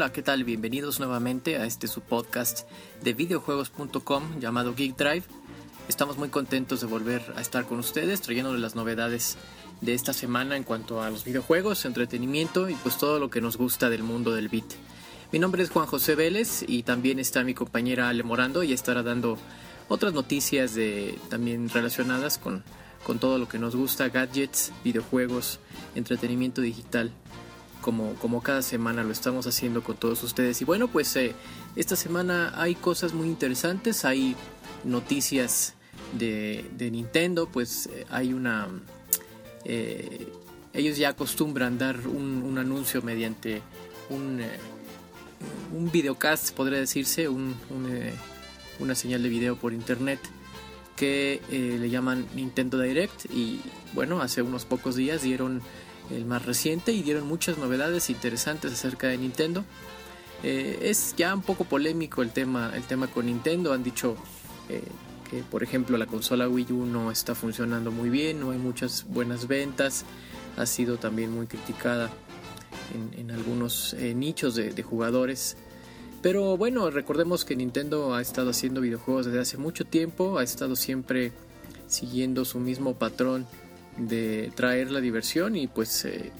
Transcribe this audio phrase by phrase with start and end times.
[0.00, 0.44] Hola, ¿qué tal?
[0.44, 2.66] Bienvenidos nuevamente a este su podcast
[3.02, 5.24] de videojuegos.com llamado Geek Drive.
[5.90, 9.36] Estamos muy contentos de volver a estar con ustedes trayéndoles las novedades
[9.82, 13.58] de esta semana en cuanto a los videojuegos, entretenimiento y pues todo lo que nos
[13.58, 14.72] gusta del mundo del beat.
[15.32, 19.02] Mi nombre es Juan José Vélez y también está mi compañera Ale Morando y estará
[19.02, 19.36] dando
[19.90, 22.64] otras noticias de, también relacionadas con,
[23.04, 25.60] con todo lo que nos gusta, gadgets, videojuegos,
[25.94, 27.12] entretenimiento digital
[27.80, 30.60] como, como cada semana lo estamos haciendo con todos ustedes.
[30.60, 31.34] Y bueno, pues eh,
[31.76, 34.36] esta semana hay cosas muy interesantes, hay
[34.84, 35.74] noticias
[36.12, 38.68] de, Nintendo, pues eh, hay una...
[39.64, 40.28] Eh,
[40.72, 43.60] ellos ya acostumbran dar un, anuncio mediante
[44.08, 44.40] un,
[45.76, 47.56] un videocast, podría decirse, un,
[48.78, 50.20] una señal de video por internet
[50.94, 53.60] que le llaman Nintendo Direct y
[53.94, 55.60] bueno, hace unos pocos días dieron
[56.14, 59.64] el más reciente, y dieron muchas novedades interesantes acerca de Nintendo.
[60.42, 63.72] Eh, es ya un poco polémico el tema, el tema con Nintendo.
[63.72, 64.16] Han dicho
[64.68, 64.82] eh,
[65.30, 69.06] que, por ejemplo, la consola Wii U no está funcionando muy bien, no hay muchas
[69.08, 70.04] buenas ventas.
[70.56, 72.10] Ha sido también muy criticada
[73.16, 75.56] en, algunos eh, nichos de, de jugadores.
[76.22, 80.76] Pero bueno, recordemos que Nintendo ha estado haciendo videojuegos desde hace mucho tiempo, ha estado
[80.76, 81.32] siempre
[81.86, 83.46] siguiendo su mismo patrón
[83.96, 86.32] de traer la diversión y pues eh,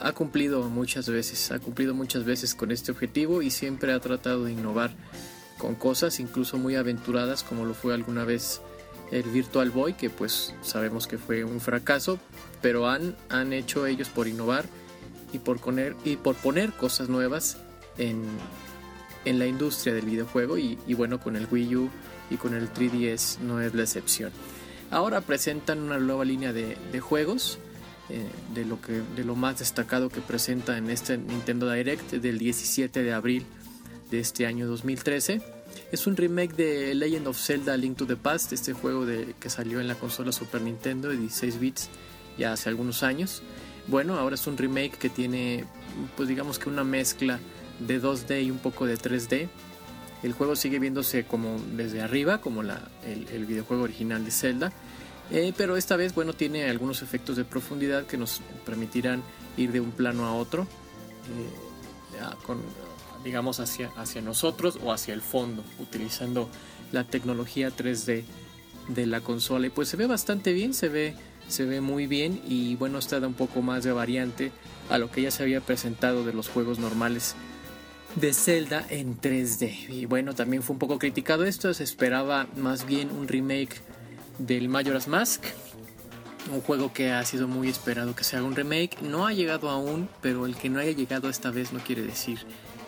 [0.00, 4.44] ha cumplido muchas veces, ha cumplido muchas veces con este objetivo y siempre ha tratado
[4.44, 4.92] de innovar
[5.58, 8.60] con cosas incluso muy aventuradas como lo fue alguna vez
[9.10, 12.18] el Virtual Boy que pues sabemos que fue un fracaso
[12.62, 14.66] pero han, han hecho ellos por innovar
[15.32, 17.58] y por poner, y por poner cosas nuevas
[17.98, 18.24] en,
[19.24, 21.90] en la industria del videojuego y, y bueno con el Wii U
[22.30, 24.32] y con el 3DS no es la excepción.
[24.90, 27.58] Ahora presentan una nueva línea de, juegos,
[28.08, 32.38] eh, de, lo que, de lo más destacado que presenta en este Nintendo Direct del
[32.38, 33.46] 17 de abril
[34.10, 35.42] de este año 2013.
[35.92, 39.50] Es un remake de Legend of Zelda Link to the Past, este juego de, que
[39.50, 41.90] salió en la consola Super Nintendo de 16 bits
[42.38, 43.42] ya hace algunos años.
[43.88, 45.64] Bueno, ahora es un remake que tiene,
[46.16, 47.38] pues digamos que una mezcla
[47.80, 49.48] de 2D y un poco de 3D
[50.26, 54.72] el juego sigue viéndose como desde arriba, como el, videojuego original de Zelda.
[55.30, 59.22] Eh, pero esta vez, bueno, tiene algunos efectos de profundidad que nos permitirán
[59.56, 62.26] ir de un plano a otro, eh,
[63.24, 66.48] digamos, hacia, nosotros o hacia el fondo, utilizando
[66.92, 68.24] la tecnología 3D
[68.88, 69.66] de la consola.
[69.66, 71.14] Y pues se ve bastante bien, se ve,
[71.48, 74.52] se ve muy bien y bueno, está da un poco más de variante
[74.90, 77.34] a lo que ya se había presentado de los juegos normales
[78.16, 79.90] de Zelda en 3D.
[79.90, 83.80] Y bueno, también fue un poco criticado esto, se esperaba más bien un remake
[84.38, 85.44] del Majora's Mask,
[86.50, 89.02] un juego que ha sido muy esperado que se haga un remake.
[89.02, 92.38] No ha llegado aún, pero el que no haya llegado esta vez no quiere decir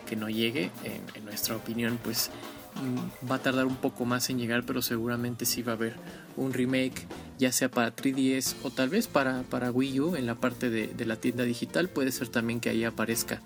[0.07, 0.71] que no llegue.
[0.83, 2.31] En, nuestra opinión, pues
[2.75, 5.95] mm, va a tardar un poco más en llegar, pero seguramente sí va a haber
[6.37, 7.05] un remake,
[7.37, 10.87] ya sea para 3DS o tal vez para, para Wii U en la parte de,
[10.87, 11.87] de la tienda digital.
[11.87, 13.41] Puede ser también que ahí aparezca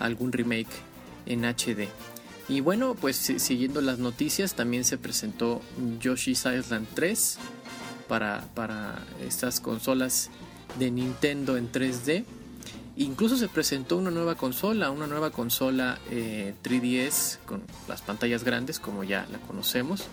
[0.00, 0.68] algún remake
[1.26, 1.88] en HD.
[2.48, 5.62] Y bueno, pues siguiendo las noticias, también se presentó
[6.00, 7.38] Yoshi's Island 3
[8.06, 10.30] para, para estas consolas
[10.78, 12.24] de Nintendo en 3D.
[12.96, 18.78] Incluso se presentó una nueva consola, una nueva consola 3DS eh, con las pantallas grandes
[18.78, 20.04] como ya la conocemos,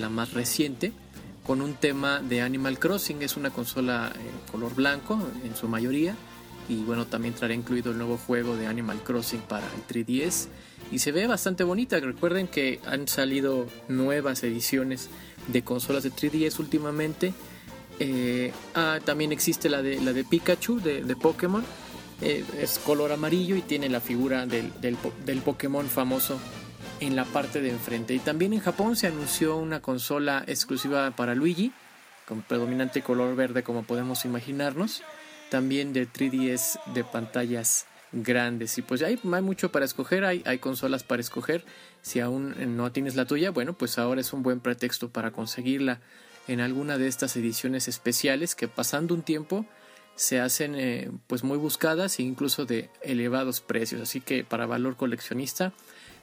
[0.00, 0.92] la más reciente,
[1.46, 3.22] con un tema de Animal Crossing.
[3.22, 6.16] Es una consola en color blanco en su mayoría
[6.70, 10.46] y bueno, también traerá incluido el nuevo juego de Animal Crossing para el 3DS.
[10.92, 11.98] Y se ve bastante bonita.
[11.98, 15.10] Recuerden que han salido nuevas ediciones
[15.48, 17.34] de consolas de 3DS últimamente.
[17.98, 21.64] Eh, ah, también existe la de, la de Pikachu de, Pokémon.
[22.20, 26.38] Eh, es color amarillo y tiene la figura del, del, del Pokémon famoso
[27.00, 28.14] en la parte de enfrente.
[28.14, 31.72] Y también en Japón se anunció una consola exclusiva para Luigi,
[32.28, 35.02] con predominante color verde como podemos imaginarnos
[35.50, 38.78] también de 3DS de pantallas grandes.
[38.78, 41.64] Y pues hay, hay mucho para escoger, hay, hay consolas para escoger.
[42.02, 46.00] Si aún no tienes la tuya, bueno, pues ahora es un buen pretexto para conseguirla
[46.48, 49.66] en alguna de estas ediciones especiales que pasando un tiempo
[50.16, 54.00] se hacen eh, pues muy buscadas e incluso de elevados precios.
[54.00, 55.72] Así que para valor coleccionista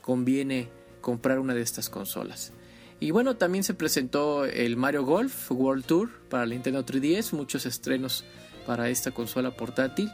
[0.01, 0.69] conviene
[1.01, 2.53] comprar una de estas consolas.
[2.99, 7.65] Y bueno, también se presentó el Mario Golf World Tour para la Nintendo 3DS, muchos
[7.65, 8.25] estrenos
[8.67, 10.11] para esta consola portátil.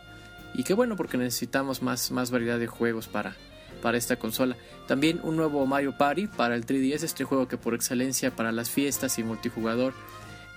[0.53, 3.35] Y qué bueno porque necesitamos más, más variedad de juegos para,
[3.81, 4.55] para esta consola.
[4.87, 8.69] También un nuevo Mario Party para el 3DS, este juego que por excelencia para las
[8.69, 9.93] fiestas y multijugador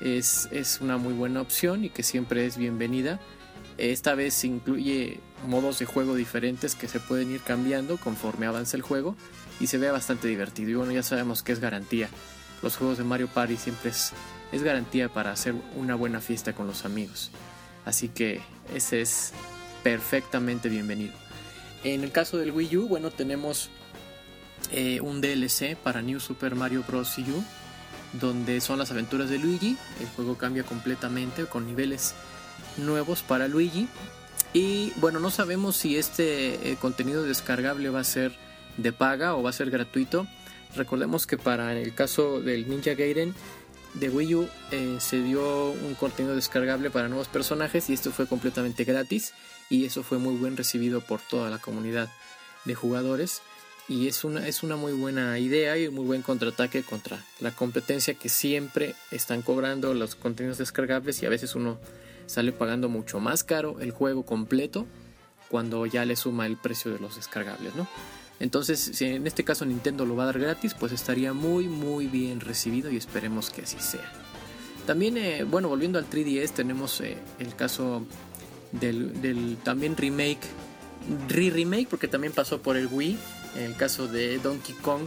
[0.00, 3.18] es, es una muy buena opción y que siempre es bienvenida.
[3.78, 8.82] Esta vez incluye modos de juego diferentes que se pueden ir cambiando conforme avanza el
[8.82, 9.16] juego
[9.60, 10.70] y se ve bastante divertido.
[10.70, 12.08] Y bueno, ya sabemos que es garantía.
[12.62, 14.12] Los juegos de Mario Party siempre es,
[14.52, 17.30] es garantía para hacer una buena fiesta con los amigos.
[17.86, 18.42] Así que
[18.74, 19.32] ese es
[19.82, 21.14] perfectamente bienvenido.
[21.84, 23.70] En el caso del Wii U, bueno, tenemos
[24.72, 27.16] eh, un DLC para New Super Mario Bros.
[27.18, 27.44] U,
[28.12, 29.78] donde son las aventuras de Luigi.
[30.00, 32.14] El juego cambia completamente con niveles
[32.76, 33.88] nuevos para Luigi.
[34.52, 38.32] Y bueno, no sabemos si este eh, contenido descargable va a ser
[38.78, 40.26] de paga o va a ser gratuito.
[40.74, 43.32] Recordemos que para el caso del Ninja Gaiden
[43.96, 48.26] de Wii U eh, se dio un contenido descargable para nuevos personajes y esto fue
[48.26, 49.32] completamente gratis
[49.70, 52.10] y eso fue muy buen recibido por toda la comunidad
[52.64, 53.42] de jugadores
[53.88, 57.52] y es una, es una muy buena idea y un muy buen contraataque contra la
[57.52, 61.78] competencia que siempre están cobrando los contenidos descargables y a veces uno
[62.26, 64.86] sale pagando mucho más caro el juego completo
[65.48, 67.86] cuando ya le suma el precio de los descargables, ¿no?
[68.38, 72.06] Entonces, si en este caso Nintendo lo va a dar gratis, pues estaría muy muy
[72.06, 74.12] bien recibido y esperemos que así sea.
[74.86, 78.06] También, eh, bueno, volviendo al 3DS, tenemos eh, el caso
[78.72, 80.46] del, también remake,
[81.28, 83.18] re-remake, porque también pasó por el Wii,
[83.56, 85.06] el caso de Donkey Kong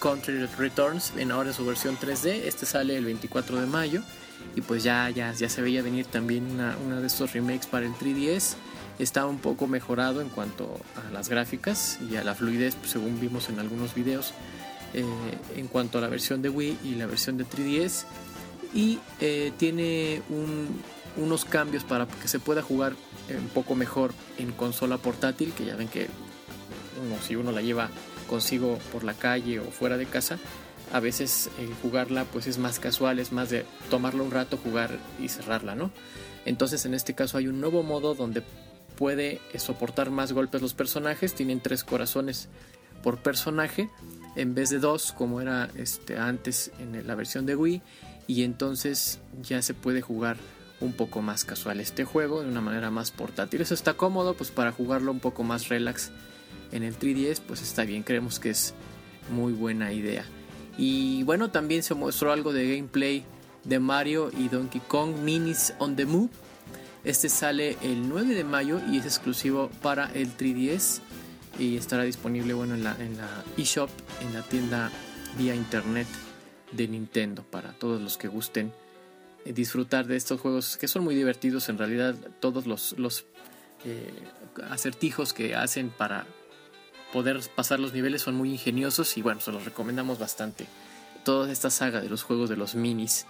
[0.00, 4.02] Country Returns, en ahora su versión 3D, este sale el 24 de mayo,
[4.54, 7.86] y pues ya, ya, ya se veía venir también una, una de estos remakes para
[7.86, 8.54] el 3DS
[8.98, 13.20] está un poco mejorado en cuanto a las gráficas y a la fluidez, pues, según
[13.20, 14.32] vimos en algunos videos,
[14.94, 15.04] eh,
[15.56, 18.06] en cuanto a la versión de Wii y la versión de 3DS.
[18.74, 20.22] Y eh, tiene
[21.16, 22.94] unos cambios para que se pueda jugar
[23.28, 26.08] un poco mejor en consola portátil, que ya ven que
[27.02, 27.88] uno, si uno la lleva
[28.28, 30.38] consigo por la calle o fuera de casa,
[30.92, 31.50] a veces
[31.82, 35.90] jugarla pues es más casual, es más de tomarla un rato, jugar y cerrarla, ¿no?
[36.44, 38.42] Entonces en este caso hay un nuevo modo donde
[38.96, 41.34] puede soportar más golpes los personajes.
[41.34, 42.48] Tienen tres corazones
[43.02, 43.90] por personaje
[44.34, 47.82] en vez de dos como era este, antes en la versión de Wii.
[48.26, 50.36] Y entonces ya se puede jugar
[50.80, 53.60] un poco más casual este juego de una manera más portátil.
[53.60, 56.10] Eso está cómodo pues para jugarlo un poco más relax
[56.72, 58.02] en el 3DS pues está bien.
[58.02, 58.74] Creemos que es
[59.30, 60.24] muy buena idea.
[60.78, 63.24] Y bueno, también se mostró algo de gameplay
[63.64, 66.30] de Mario y Donkey Kong Minis on the Move
[67.06, 71.00] este sale el 9 de mayo y es exclusivo para el 3DS
[71.56, 73.88] y estará disponible bueno, en la, en la eShop,
[74.22, 74.90] en la tienda
[75.38, 76.08] vía internet
[76.72, 78.72] de Nintendo para todos los que gusten
[79.44, 81.68] eh, disfrutar de estos juegos que son muy divertidos.
[81.68, 83.24] En realidad todos los, los
[83.84, 84.12] eh,
[84.68, 86.26] acertijos que hacen para
[87.12, 90.66] poder pasar los niveles son muy ingeniosos y bueno, se los recomendamos bastante.
[91.24, 93.26] Toda esta saga de los juegos de los minis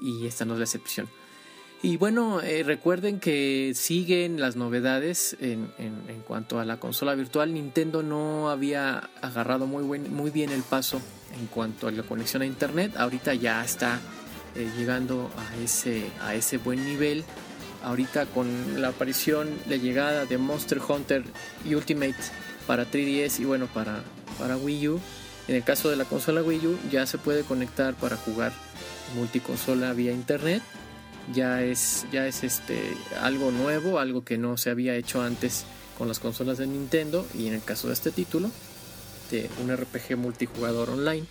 [0.00, 1.08] y esta no es la excepción.
[1.82, 7.54] Y bueno, eh, recuerden que siguen las novedades en, en, cuanto a la consola virtual.
[7.54, 11.00] Nintendo no había agarrado muy, buen, muy bien el paso
[11.40, 12.92] en cuanto a la conexión a Internet.
[12.98, 13.98] Ahorita ya está
[14.56, 17.24] eh, llegando a ese, a ese buen nivel.
[17.82, 21.24] Ahorita con la aparición, la llegada de Monster Hunter
[21.64, 22.14] Ultimate
[22.66, 24.02] para 3DS y bueno, para,
[24.38, 25.00] para Wii U.
[25.48, 28.52] En el caso de la consola Wii U ya se puede conectar para jugar
[29.16, 30.62] multiconsola vía Internet
[31.32, 35.64] ya es, ya es este, algo nuevo, algo que no se había hecho antes
[35.98, 38.50] con las consolas de Nintendo y en el caso de este título,
[39.30, 41.26] de un RPG multijugador online.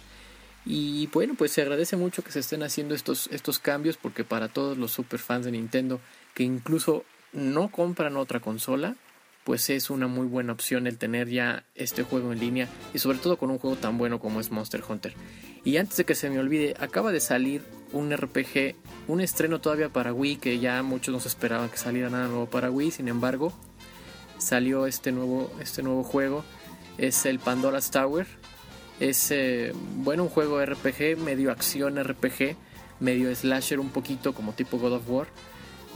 [0.65, 4.47] Y bueno, pues se agradece mucho que se estén haciendo estos, estos cambios porque para
[4.49, 5.99] todos los super fans de Nintendo
[6.33, 7.03] que incluso
[7.33, 8.95] no compran otra consola,
[9.43, 13.17] pues es una muy buena opción el tener ya este juego en línea y sobre
[13.17, 15.15] todo con un juego tan bueno como es Monster Hunter.
[15.63, 18.75] Y antes de que se me olvide, acaba de salir un RPG,
[19.07, 22.45] un estreno todavía para Wii, que ya muchos no se esperaban que saliera nada nuevo
[22.45, 23.53] para Wii, sin embargo,
[24.37, 26.43] salió este nuevo, este nuevo juego,
[26.97, 28.27] es el Pandora's Tower.
[28.99, 32.55] Es, eh, bueno, un juego RPG, medio acción RPG,
[32.99, 35.27] medio slasher un poquito como tipo God of War.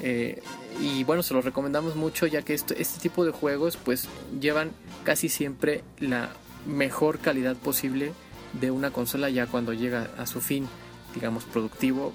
[0.01, 0.41] Eh,
[0.81, 4.07] y bueno, se lo recomendamos mucho ya que este, este tipo de juegos pues
[4.39, 4.71] llevan
[5.03, 6.29] casi siempre la
[6.65, 8.13] mejor calidad posible
[8.53, 10.67] de una consola ya cuando llega a su fin,
[11.15, 12.13] digamos, productivo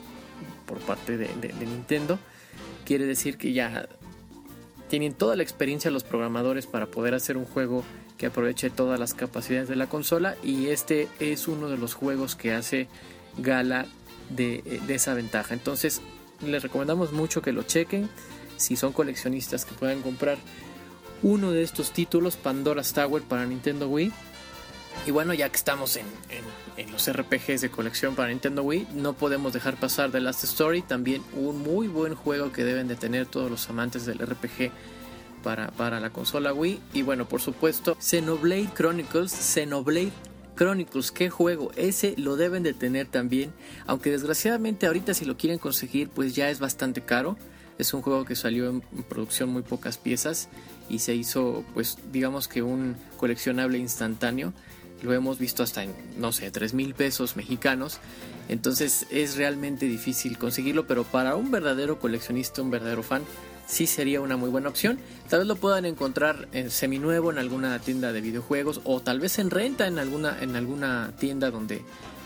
[0.66, 1.28] por parte de,
[1.60, 2.18] Nintendo.
[2.84, 3.88] Quiere decir que ya
[4.88, 7.84] tienen toda la experiencia los programadores para poder hacer un juego
[8.16, 12.34] que aproveche todas las capacidades de la consola y este es uno de los juegos
[12.34, 12.88] que hace
[13.36, 13.86] gala
[14.30, 15.54] de, de, esa ventaja.
[15.54, 16.00] Entonces
[16.44, 18.08] les recomendamos mucho que lo chequen
[18.56, 20.38] si son coleccionistas que puedan comprar
[21.22, 24.12] uno de estos títulos, Pandora's Tower para Nintendo Wii
[25.06, 26.06] Y bueno, ya que estamos en,
[26.92, 31.22] los RPGs de colección para Nintendo Wii, no podemos dejar pasar The Last Story, también
[31.34, 34.70] un muy buen juego que deben de tener todos los amantes del RPG
[35.42, 36.80] para, para la consola Wii.
[36.92, 40.12] Y bueno, por supuesto, Xenoblade Chronicles, Xenoblade
[40.58, 43.52] Chronicles, qué juego, ese lo deben de tener también,
[43.86, 47.38] aunque desgraciadamente ahorita si lo quieren conseguir pues ya es bastante caro.
[47.78, 50.48] Es un juego que salió en producción muy pocas piezas
[50.88, 54.52] y se hizo pues digamos que un coleccionable instantáneo
[55.02, 57.98] lo hemos visto hasta en, no sé, 3 mil pesos mexicanos.
[58.48, 63.22] Entonces es realmente difícil conseguirlo, pero para un verdadero coleccionista, un verdadero fan,
[63.66, 64.98] sí sería una muy buena opción.
[65.28, 69.38] Tal vez lo puedan encontrar en seminuevo en alguna tienda de videojuegos o tal vez
[69.38, 71.82] en renta en alguna, en alguna tienda donde,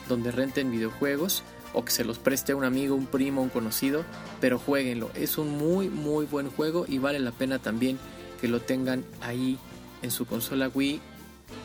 [0.08, 1.42] donde renten videojuegos
[1.74, 4.04] o que se los preste un amigo, un primo, un conocido,
[4.40, 5.10] pero jueguenlo.
[5.14, 7.98] Es un muy muy buen juego y vale la pena también
[8.40, 9.58] que lo tengan ahí
[10.02, 11.00] en su consola Wii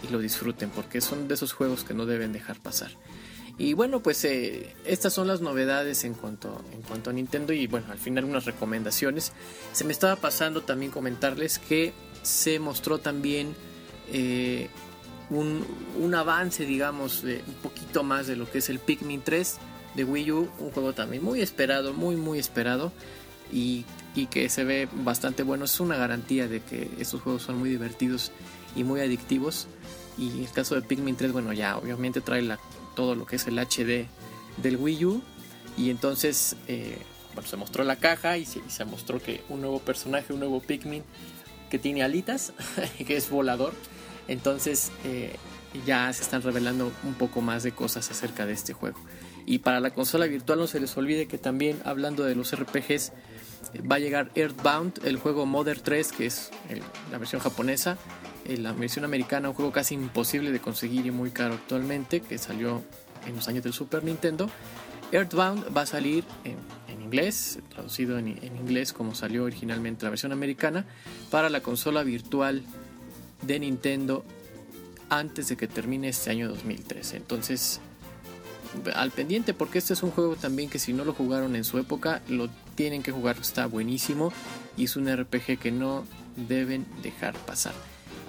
[0.08, 2.92] y lo disfruten porque son de esos juegos que no deben dejar pasar.
[3.60, 7.66] Y bueno, pues eh, estas son las novedades en cuanto, en cuanto a Nintendo y
[7.66, 9.32] bueno, al final unas recomendaciones.
[9.74, 11.92] Se me estaba pasando también comentarles que
[12.22, 13.56] se mostró también
[14.12, 14.70] eh,
[15.32, 15.66] un,
[16.00, 19.58] un, avance, digamos, de un poquito más de lo que es el Pikmin 3
[19.96, 22.92] de Wii U, un juego también muy esperado, muy muy esperado
[23.52, 25.66] y, y que se ve bastante bueno.
[25.66, 28.32] Es una garantía de que estos juegos son muy divertidos
[28.76, 29.68] y muy adictivos.
[30.18, 32.60] Y el caso de Pikmin 3, bueno, ya obviamente trae la,
[32.96, 34.08] todo lo que es el HD
[34.58, 35.22] del Wii U.
[35.78, 36.98] Y entonces, eh,
[37.34, 41.04] bueno, se mostró la caja y se, mostró que un nuevo personaje, un nuevo Pikmin
[41.70, 42.54] que tiene alitas,
[43.06, 43.74] que es volador.
[44.28, 45.36] Entonces, eh,
[45.86, 48.98] ya se están revelando un poco más de cosas acerca de este juego.
[49.46, 53.14] Y para la consola virtual no se les olvide que también hablando de los RPGs
[53.90, 56.52] va a llegar Earthbound, el juego Mother 3, que es
[57.12, 57.98] la versión japonesa,
[58.56, 62.82] la versión americana, un juego casi imposible de conseguir y muy caro actualmente, que salió
[63.26, 64.50] en los años del Super Nintendo.
[65.12, 66.58] Earthbound va a salir en,
[67.02, 70.86] inglés, traducido en, inglés como salió originalmente la versión americana,
[71.30, 72.64] para la consola virtual
[73.42, 74.26] de Nintendo
[75.10, 77.18] antes de que termine este año 2013.
[77.18, 77.80] Entonces,
[78.94, 81.78] al pendiente, porque este es un juego también que si no lo jugaron en su
[81.78, 84.34] época, lo tienen que jugar, está buenísimo
[84.76, 87.74] y es un RPG que no deben dejar pasar.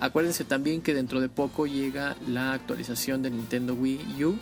[0.00, 4.38] Acuérdense también que dentro de poco llega la actualización de Nintendo Wii U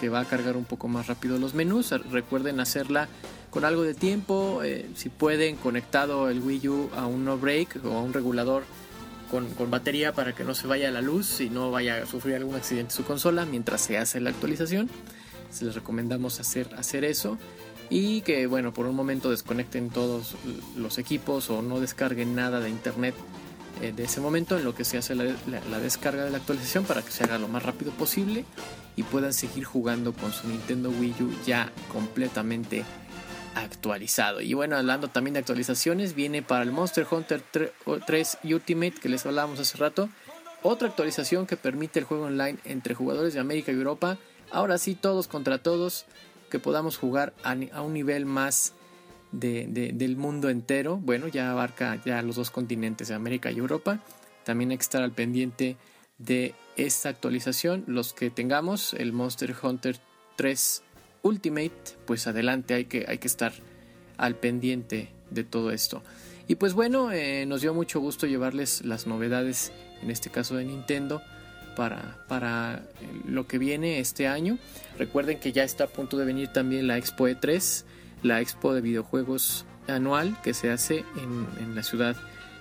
[0.00, 1.90] que va a cargar un poco más rápido los menús.
[2.10, 3.08] Recuerden hacerla
[3.50, 4.62] con algo de tiempo.
[4.62, 8.64] Eh, si pueden, conectado el Wii U a un no break o a un regulador
[9.30, 12.54] con, batería para que no se vaya la luz y no vaya a sufrir algún
[12.54, 14.88] accidente su consola mientras se hace la actualización.
[15.60, 17.38] les recomendamos hacer, hacer eso.
[17.88, 20.34] Y que bueno, por un momento desconecten todos
[20.76, 23.14] los equipos o no descarguen nada de internet
[23.82, 25.24] eh, de ese momento en lo que se hace la,
[25.80, 28.44] descarga de la actualización para que se haga lo más rápido posible
[28.96, 32.84] y puedan seguir jugando con su Nintendo Wii U ya completamente
[33.54, 34.40] actualizado.
[34.40, 37.42] Y bueno, hablando también de actualizaciones, viene para el Monster Hunter
[38.06, 40.08] 3 Ultimate que les hablábamos hace rato,
[40.62, 44.16] otra actualización que permite el juego online entre jugadores de América y Europa.
[44.50, 46.06] Ahora sí, todos contra todos,
[46.50, 48.72] que podamos jugar a un nivel más
[49.40, 50.96] del mundo entero.
[50.96, 54.00] Bueno, ya abarca ya los dos continentes América y Europa.
[54.44, 55.76] También hay que estar al pendiente
[56.18, 57.84] de esta actualización.
[57.86, 59.98] Los que tengamos el Monster Hunter
[60.36, 60.82] 3
[61.22, 61.72] Ultimate,
[62.06, 63.52] pues adelante, hay que, hay que estar
[64.16, 66.02] al pendiente de todo esto.
[66.48, 70.64] Y pues bueno, eh, nos dio mucho gusto llevarles las novedades, en este caso de
[70.64, 71.20] Nintendo,
[71.74, 72.84] para, para
[73.26, 74.58] lo que viene este año.
[74.98, 77.84] Recuerden que ya está a punto de venir también la Expo E3
[78.26, 82.16] la expo de videojuegos anual que se hace en, la ciudad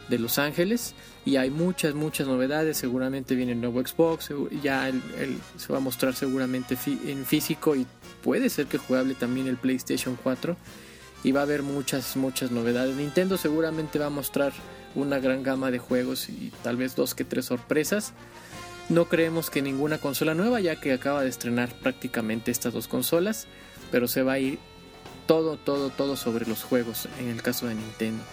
[0.09, 0.93] de Los Ángeles.
[1.25, 2.77] Y hay muchas muchas novedades.
[2.77, 4.29] Seguramente viene el nuevo Xbox
[4.61, 4.91] ya
[5.57, 7.87] se va a mostrar seguramente en físico y
[8.23, 10.55] puede ser que jugable también el PlayStation 4
[11.23, 12.95] y va a haber muchas muchas novedades.
[12.95, 14.53] Nintendo seguramente va a mostrar
[14.93, 18.13] una gran gama de juegos y tal vez dos que tres sorpresas.
[18.87, 23.47] No creemos que ninguna consola nueva ya que acaba de estrenar prácticamente estas dos consolas
[23.91, 24.59] pero se va a ir
[25.25, 28.23] todo, todo, todo sobre los juegos en el caso de Nintendo.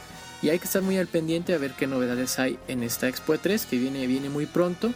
[0.43, 3.39] Y hay que estar muy al pendiente a ver qué novedades hay en esta Expo
[3.39, 4.93] 3 e que viene, viene muy pronto.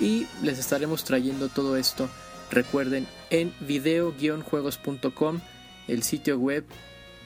[0.00, 2.08] Y les estaremos trayendo todo esto,
[2.50, 5.40] recuerden, en video-juegos.com,
[5.88, 6.64] el sitio web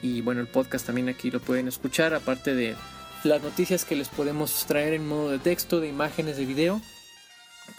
[0.01, 2.75] y bueno, el podcast también aquí lo pueden escuchar, aparte de
[3.23, 6.81] las noticias que les podemos traer en modo de texto, de imágenes, de video.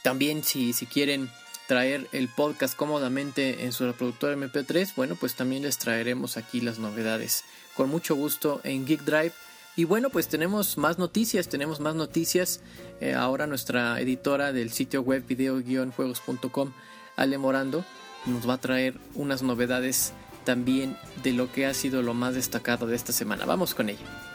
[0.03, 1.29] También si, si quieren
[1.67, 6.79] traer el podcast cómodamente en su reproductor MP3, bueno, pues también les traeremos aquí las
[6.79, 7.45] novedades.
[7.77, 9.33] Con mucho gusto en Geek Drive,
[9.77, 12.61] Y bueno, pues tenemos más noticias, tenemos más noticias.
[13.01, 16.73] Eh, ahora nuestra editora del sitio web video-juegos.com,
[17.17, 17.85] Ale Morando,
[18.27, 20.13] nos va a traer unas novedades
[20.45, 23.47] también de lo que ha sido lo más destacado de esta semana.
[23.47, 24.34] Vamos con ello.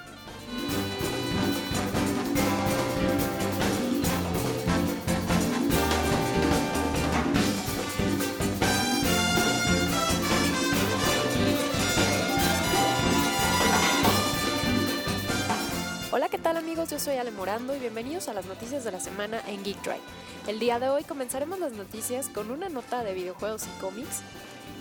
[16.90, 20.02] Yo soy Ale Morando y bienvenidos a las noticias de la semana en Geek Drive.
[20.48, 24.22] El día de hoy comenzaremos las noticias con una nota de videojuegos y cómics.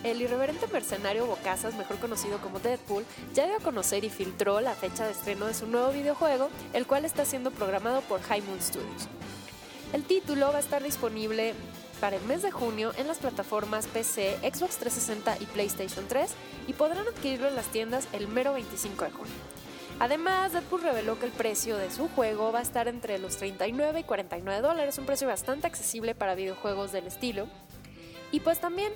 [0.02, 4.72] El irreverente mercenario Bocazas, mejor conocido como Deadpool, ya dio a conocer y filtró la
[4.74, 8.62] fecha de estreno de su nuevo videojuego, el cual está siendo programado por High Moon
[8.62, 9.06] Studios.
[9.92, 11.54] El título va a estar disponible
[12.00, 16.30] para el mes de junio en las plataformas PC, Xbox 360 y PlayStation 3
[16.66, 19.34] y podrán adquirirlo en las tiendas el mero 25 de junio.
[20.00, 24.00] Además, Deadpool reveló que el precio de su juego va a estar entre los 39
[24.00, 27.48] y 49 dólares, un precio bastante accesible para videojuegos del estilo.
[28.30, 28.92] Y pues también,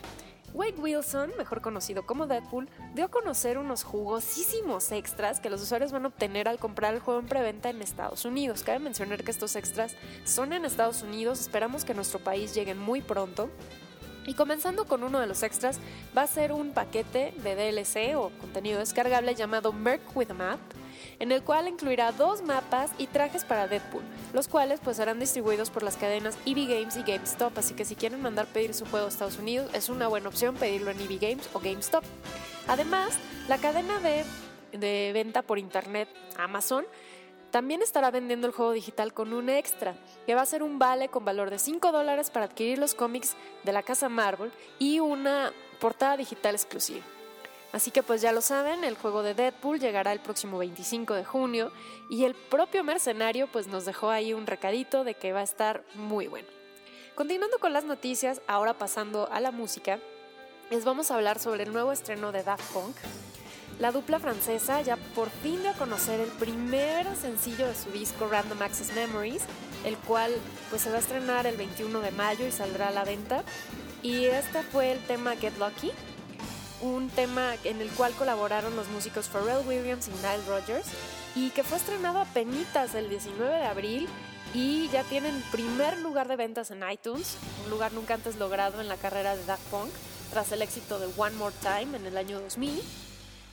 [0.55, 5.91] Wade Wilson, mejor conocido como Deadpool, dio a conocer unos jugosísimos extras que los usuarios
[5.91, 8.63] van a obtener al comprar el juego en preventa en Estados Unidos.
[8.63, 13.01] Cabe mencionar que estos extras son en Estados Unidos, esperamos que nuestro país lleguen muy
[13.01, 13.51] pronto.
[14.25, 15.81] Y comenzando con uno de los extras,
[16.17, 20.61] va a ser un paquete de DLC o contenido descargable llamado Merc with a Map,
[21.19, 25.71] en el cual incluirá dos mapas y trajes para Deadpool, los cuales pues serán distribuidos
[25.71, 29.07] por las cadenas EV Games y GameStop, así que si quieren mandar pedir su juego
[29.07, 32.05] a Estados Unidos es una buena opción pedirlo en EV Games o GameStop.
[32.69, 33.19] Además,
[33.49, 34.25] la cadena de,
[34.77, 36.85] de venta por internet Amazon
[37.53, 39.95] también estará vendiendo el juego digital con un extra,
[40.27, 43.37] que va a ser un vale con valor de 5 dólares para adquirir los cómics
[43.63, 47.05] de la casa Marvel y una portada digital exclusiva.
[47.73, 51.25] Así que pues ya lo saben, el juego de Deadpool llegará el próximo 25 de
[51.25, 51.73] junio
[52.11, 55.83] y el propio mercenario pues nos dejó ahí un recadito de que va a estar
[55.95, 56.49] muy bueno.
[57.15, 59.99] Continuando con las noticias, ahora pasando a la música,
[60.71, 62.97] les vamos a hablar sobre el nuevo estreno de Daft Punk.
[63.79, 68.29] La dupla francesa ya por fin dio a conocer el primer sencillo de su disco
[68.29, 69.43] Random Access Memories,
[69.85, 70.33] el cual
[70.71, 73.45] pues se va a estrenar el 21 de mayo y saldrá a la venta.
[74.03, 75.91] Y este fue el tema Get Lucky,
[76.83, 80.87] un tema en el cual colaboraron los músicos Pharrell Williams y Nile Rodgers
[81.35, 84.09] y que fue estrenado a penitas el 19 de abril
[84.53, 88.89] y ya tienen primer lugar de ventas en iTunes, un lugar nunca antes logrado en
[88.89, 89.91] la carrera de Daft Punk
[90.31, 92.83] tras el éxito de One More Time en el año 2000.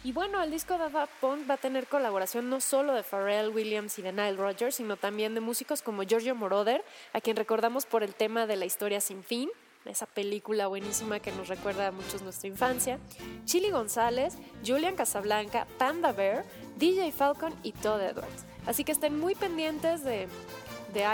[0.04, 3.50] Y bueno, el disco de Daft Punk va a tener colaboración no solo de Pharrell
[3.50, 7.86] Williams y de Nile Rodgers, sino también de músicos como Giorgio Moroder, a quien recordamos
[7.86, 9.50] por el tema de la historia sin fin,
[9.86, 13.00] esa película buenísima que nos recuerda a muchos nuestra infancia,
[13.46, 16.46] Chili González, Julian Casablanca, Panda Bear,
[16.78, 18.46] DJ Falcon y Todd Edwards.
[18.66, 20.28] Así que estén muy pendientes de,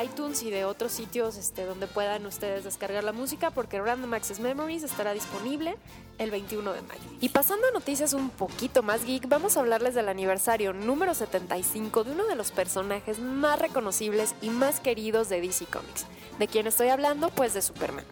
[0.04, 4.40] iTunes y de otros sitios este, donde puedan ustedes descargar la música porque Random Access
[4.40, 5.76] Memories estará disponible
[6.18, 7.02] el 21 de mayo.
[7.20, 12.06] Y pasando a noticias un poquito más geek, vamos a hablarles del aniversario número 75
[12.06, 16.06] de uno de los personajes más reconocibles y más queridos de DC Comics.
[16.40, 17.30] ¿De quién estoy hablando?
[17.30, 18.06] Pues de Superman.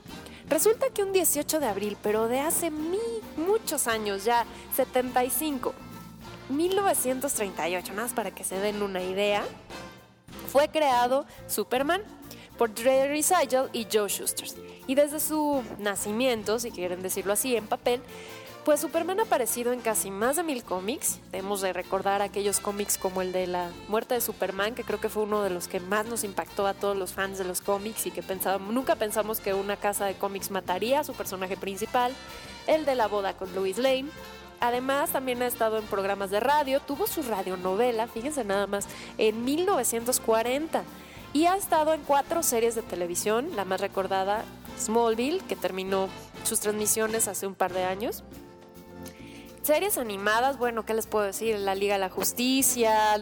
[0.54, 5.74] Resulta que un 18 de abril, pero de hace muchos años ya, 75,
[6.50, 9.44] 1938, nada más para que se den una idea,
[10.52, 12.04] fue creado Superman
[12.60, 14.48] por Jerry Seigel y Joe Shuster.
[14.86, 18.00] Y desde su nacimiento, si quieren decirlo así, en papel,
[18.66, 21.20] pues Superman ha aparecido en casi más de mil cómics.
[21.32, 25.10] Debemos de recordar aquellos cómics como el de la muerte de Superman, que creo que
[25.10, 28.06] fue uno de los que más nos impactó a todos los fans de los cómics
[28.06, 32.14] y que pensábamos, nunca pensamos que una casa de cómics mataría a su personaje principal.
[32.66, 34.06] El de la boda con Louis Lane.
[34.62, 39.44] Además, también ha estado en programas de radio, tuvo su radionovela, fíjense nada más, en
[39.44, 40.84] 1940.
[41.34, 44.46] Y ha estado en cuatro series de televisión, la más recordada,
[44.80, 46.08] Smallville, que terminó
[46.44, 48.24] sus transmisiones hace un par de años.
[49.64, 51.58] Series animadas, bueno, ¿qué les puedo decir?
[51.58, 53.18] La Liga de la Justicia,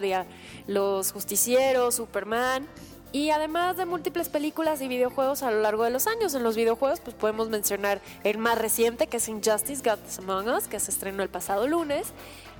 [0.65, 2.67] Los Justicieros, Superman.
[3.11, 6.33] Y además de múltiples películas y videojuegos a lo largo de los años.
[6.33, 10.67] En los videojuegos, pues podemos mencionar el más reciente, que es Injustice Gods Among Us,
[10.67, 12.07] que se estrenó el pasado lunes.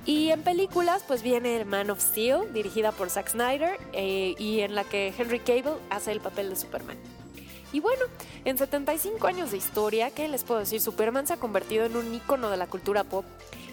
[0.06, 4.60] Y en películas, pues viene el Man of Steel, dirigida por Zack Snyder, eh, y
[4.60, 6.98] en la que Henry Cable hace el papel de Superman.
[7.72, 8.04] Y bueno,
[8.44, 10.80] en 75 años de historia, ¿qué les puedo decir?
[10.80, 13.24] Superman se ha convertido en un icono de la cultura pop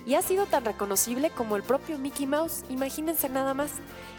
[0.10, 3.70] y ha sido tan reconocible como el propio Mickey Mouse, imagínense nada más.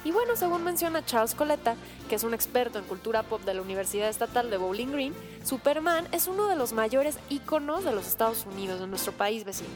[0.05, 1.75] Y bueno, según menciona Charles Coletta,
[2.09, 6.07] que es un experto en cultura pop de la Universidad Estatal de Bowling Green, Superman
[6.13, 9.69] es uno de los mayores iconos de los Estados Unidos, de nuestro país vecino,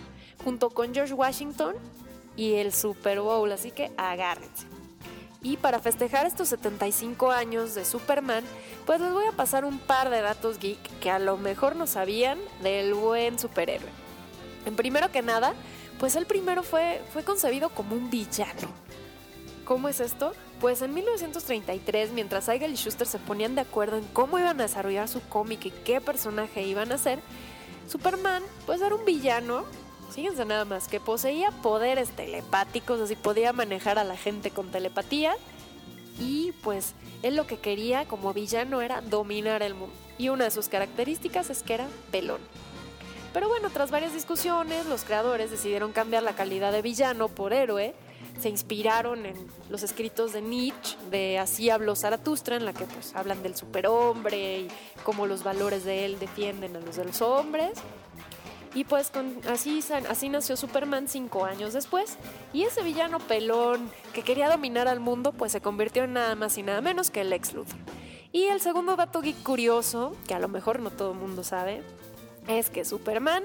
[0.44, 1.74] junto con George Washington
[2.36, 4.68] y el Super Bowl, así que agárrense.
[5.42, 8.44] Y para festejar estos 75 años de Superman,
[8.86, 11.88] pues les voy a pasar un par de datos geek que a lo mejor no
[11.88, 13.90] sabían del buen superhéroe.
[14.64, 15.54] En primero que nada,
[15.98, 18.68] pues el primero fue, fue concebido como un villano.
[19.64, 20.32] ¿Cómo es esto?
[20.60, 24.64] Pues en 1933, mientras Eigel y Schuster se ponían de acuerdo en cómo iban a
[24.64, 27.20] desarrollar su cómic y qué personaje iban a hacer,
[27.88, 29.64] Superman pues era un villano
[30.14, 35.34] Fíjense nada más, que poseía poderes telepáticos, así podía manejar a la gente con telepatía.
[36.20, 39.94] Y pues él lo que quería como villano era dominar el mundo.
[40.16, 42.40] Y una de sus características es que era pelón.
[43.34, 47.92] Pero bueno, tras varias discusiones, los creadores decidieron cambiar la calidad de villano por héroe.
[48.40, 49.34] Se inspiraron en
[49.68, 54.60] los escritos de Nietzsche, de Así habló Zaratustra, en la que pues hablan del superhombre
[54.60, 54.68] y
[55.02, 57.72] cómo los valores de él defienden a los de los hombres.
[58.72, 59.10] Y pues
[59.48, 62.16] así, así nació Superman cinco años después.
[62.52, 66.56] Y ese villano pelón que quería dominar al mundo, pues se convirtió en nada más
[66.56, 67.78] y nada menos que el ex Luthor.
[68.30, 71.82] Y el segundo dato curioso, que a lo mejor no todo el mundo sabe,
[72.48, 73.42] es que Superman,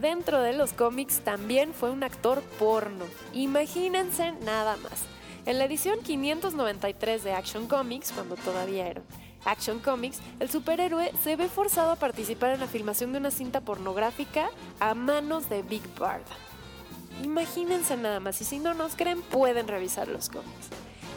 [0.00, 3.04] dentro de los cómics, también fue un actor porno.
[3.32, 5.04] Imagínense nada más.
[5.46, 9.02] En la edición 593 de Action Comics, cuando todavía era
[9.44, 13.60] Action Comics, el superhéroe se ve forzado a participar en la filmación de una cinta
[13.60, 14.48] pornográfica
[14.80, 16.24] a manos de Big Barda.
[17.22, 20.68] Imagínense nada más, y si no nos creen, pueden revisar los cómics.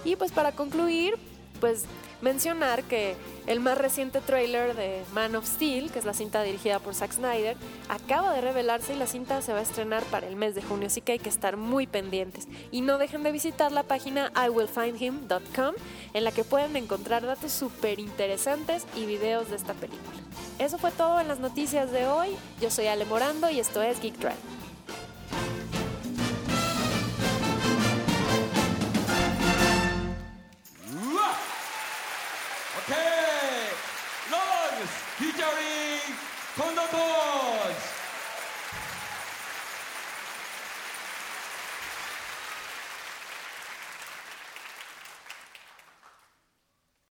[0.04, 1.18] Y pues para concluir,
[1.60, 1.86] pues
[2.22, 6.80] mencionar que el más reciente trailer de Man of Steel, que es la cinta dirigida
[6.80, 7.56] por Zack Snyder,
[7.90, 10.88] acaba de revelarse y la cinta se va a estrenar para el mes de junio,
[10.88, 12.48] así que hay que estar muy pendientes.
[12.72, 15.76] Y no dejen de visitar la página iwillfindhim.com,
[16.14, 20.18] en la que pueden encontrar datos súper interesantes y videos de esta película.
[20.60, 22.30] Eso fue todo en las noticias de hoy.
[22.60, 24.67] Yo soy Ale Morando y esto es Geek Drive.